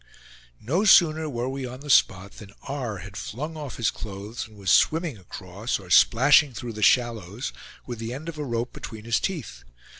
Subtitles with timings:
[0.59, 2.97] No sooner were we on the spot than R.
[3.05, 7.53] had flung off his clothes, and was swimming across, or splashing through the shallows,
[7.85, 9.63] with the end of a rope between his teeth.